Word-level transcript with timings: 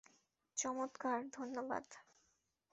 চমৎকার, 0.57 1.19
ধন্যবাদ। 1.31 1.85